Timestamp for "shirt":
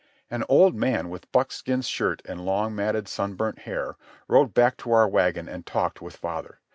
1.83-2.23